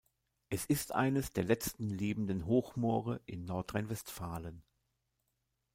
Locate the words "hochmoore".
2.47-3.21